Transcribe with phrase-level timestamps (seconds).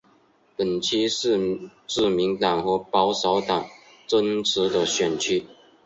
[0.57, 3.67] 本区是自民党和保守党
[4.07, 5.45] 争持的选区。